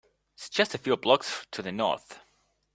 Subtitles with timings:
[0.35, 2.21] It’s just a few blocks to the North.